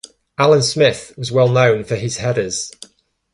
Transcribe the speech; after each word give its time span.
Alan 0.35 0.63
Smith 0.63 1.13
was 1.15 1.31
well 1.31 1.47
known 1.47 1.83
for 1.83 1.95
his 1.95 2.17
headers. 2.17 2.71